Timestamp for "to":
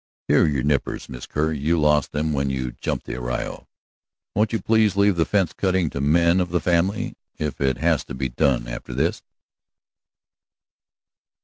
5.91-5.99, 8.05-8.15